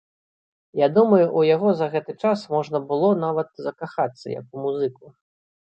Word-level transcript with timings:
Я 0.79 0.87
думаю, 0.95 1.25
у 1.41 1.43
яго 1.55 1.69
за 1.83 1.87
гэты 1.97 2.11
час 2.25 2.47
можна 2.55 2.77
было 2.89 3.13
нават 3.27 3.49
закахацца 3.69 4.27
як 4.39 4.45
у 4.55 4.67
музыку. 4.67 5.17